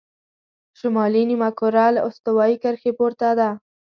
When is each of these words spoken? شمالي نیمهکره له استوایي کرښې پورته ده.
شمالي 0.79 1.23
نیمهکره 1.29 1.85
له 1.95 2.01
استوایي 2.09 2.57
کرښې 2.63 2.91
پورته 2.97 3.29
ده. 3.39 3.49